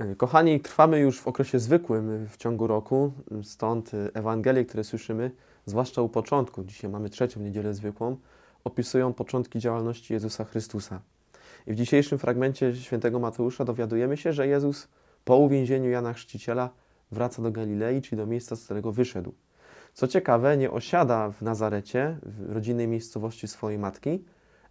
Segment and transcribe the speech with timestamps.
[0.00, 3.12] E, kochani, trwamy już w okresie zwykłym w ciągu roku,
[3.42, 5.30] stąd Ewangelie, które słyszymy,
[5.66, 8.16] zwłaszcza u początku, dzisiaj mamy trzecią niedzielę zwykłą,
[8.64, 11.00] opisują początki działalności Jezusa Chrystusa.
[11.66, 14.88] I w dzisiejszym fragmencie świętego Mateusza dowiadujemy się, że Jezus
[15.24, 16.70] po uwięzieniu Jana Chrzciciela
[17.12, 19.32] wraca do Galilei, czyli do miejsca, z którego wyszedł.
[19.94, 24.24] Co ciekawe, nie osiada w Nazarecie, w rodzinnej miejscowości swojej matki,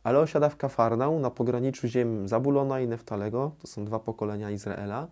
[0.07, 5.07] ale osiada w Kafarnał na pograniczu ziem Zabulona i Neftalego, to są dwa pokolenia Izraela.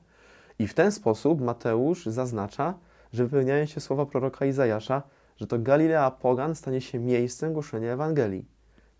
[0.59, 2.73] I w ten sposób Mateusz zaznacza,
[3.13, 5.03] że wypełniają się słowa proroka Izajasza,
[5.37, 8.45] że to Galilea Pogan stanie się miejscem głoszenia Ewangelii.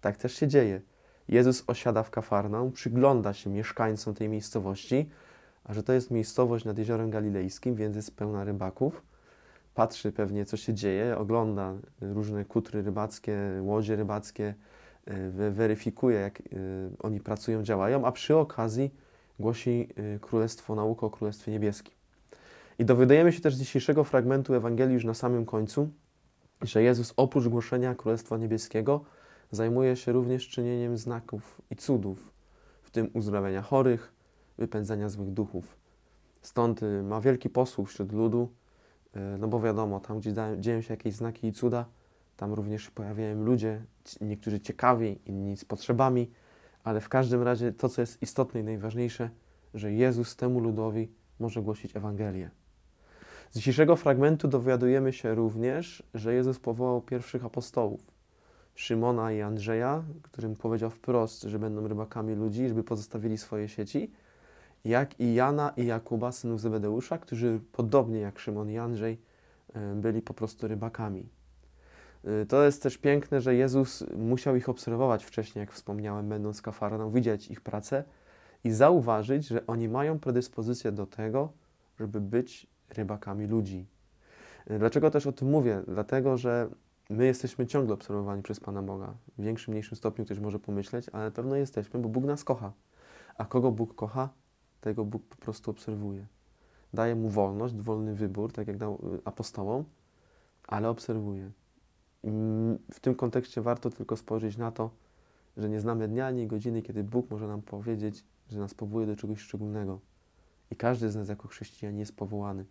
[0.02, 0.82] Tak też się dzieje.
[1.28, 5.10] Jezus osiada w Kafarnaum, przygląda się mieszkańcom tej miejscowości,
[5.64, 9.02] a że to jest miejscowość nad Jeziorem Galilejskim, więc jest pełna rybaków.
[9.74, 14.54] Patrzy pewnie, co się dzieje, ogląda różne kutry rybackie, łodzie rybackie,
[15.52, 16.44] weryfikuje, jak e,
[17.00, 18.92] oni pracują, działają, a przy okazji
[19.40, 21.94] głosi e, Królestwo Nauki o Królestwie Niebieskim.
[22.80, 25.90] I dowiadujemy się też z dzisiejszego fragmentu Ewangelii już na samym końcu,
[26.62, 29.04] że Jezus oprócz głoszenia Królestwa Niebieskiego
[29.52, 32.32] zajmuje się również czynieniem znaków i cudów,
[32.84, 34.14] w tym uzdrawiania chorych,
[34.58, 35.78] wypędzania złych duchów.
[36.42, 38.50] Stąd y, ma wielki posłuch wśród ludu,
[39.16, 41.86] y, no bo wiadomo, tam gdzie dzieją się jakieś znaki i cuda,
[42.38, 43.82] tam również pojawiają ludzie,
[44.22, 46.32] niektórzy ciekawi, inni z potrzebami,
[46.84, 49.30] ale w każdym razie to, co jest istotne i najważniejsze,
[49.74, 52.50] że Jezus temu ludowi może głosić Ewangelię.
[53.52, 58.12] Z dzisiejszego fragmentu dowiadujemy się również, że Jezus powołał pierwszych apostołów.
[58.76, 64.12] Szymona i Andrzeja, którym powiedział wprost, że będą rybakami ludzi, żeby pozostawili swoje sieci,
[64.86, 69.22] jak i Jana i Jakuba, synów Zebedeusza, którzy podobnie jak Szymon i Andrzej
[69.74, 71.30] e, byli po prostu rybakami.
[72.26, 77.12] E, to jest też piękne, że Jezus musiał ich obserwować wcześniej, jak wspomniałem, będąc kafarną,
[77.12, 78.04] widzieć ich pracę
[78.64, 81.52] i zauważyć, że oni mają predyspozycję do tego,
[82.00, 83.86] żeby być rybakami ludzi.
[84.68, 85.82] E, dlaczego też o tym mówię?
[85.88, 86.70] Dlatego, że
[87.10, 89.14] my jesteśmy ciągle obserwowani przez Pana Boga.
[89.38, 92.72] W większym, mniejszym stopniu ktoś może pomyśleć, ale na pewno jesteśmy, bo Bóg nas kocha.
[93.38, 94.30] A kogo Bóg kocha,
[94.82, 96.26] tego Bóg po prostu obserwuje.
[96.94, 99.84] Daje mu wolność, wolny wybór, tak jak dał y, apostołom,
[100.68, 101.52] ale obserwuje.
[102.92, 104.90] W tym kontekście warto tylko spojrzeć na to,
[105.58, 109.16] że nie znamy dnia ani godziny, kiedy Bóg może nam powiedzieć, że nas powołuje do
[109.16, 110.00] czegoś szczególnego.
[110.72, 112.66] I każdy z nas jako chrześcijan jest powołany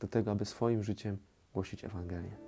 [0.00, 1.18] do tego, aby swoim życiem
[1.54, 2.47] głosić Ewangelię.